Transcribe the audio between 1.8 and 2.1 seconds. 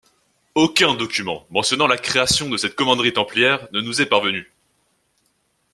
la